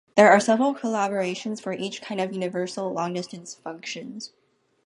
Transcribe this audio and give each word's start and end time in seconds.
There 0.15 0.31
are 0.31 0.39
several 0.39 0.73
collaborations 0.73 1.61
for 1.61 1.73
each 1.73 2.01
kind 2.01 2.19
of 2.19 2.33
universal 2.33 2.91
long-distance 2.91 3.53
functions. 3.53 4.31